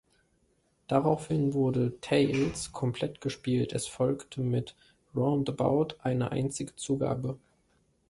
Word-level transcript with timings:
Daraufhin 0.87 1.53
wurde 1.53 1.99
"Tales" 2.01 2.71
komplett 2.71 3.21
gespielt, 3.21 3.71
es 3.73 3.85
folgte 3.85 4.41
mit 4.41 4.75
"Roundabout" 5.15 5.89
eine 5.99 6.31
einzige 6.31 6.75
Zugabe. 6.75 7.37